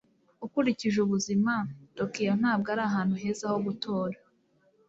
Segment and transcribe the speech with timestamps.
[0.45, 1.53] ukurikije ubuzima,
[1.97, 4.17] tokiyo ntabwo ari ahantu heza ho gutura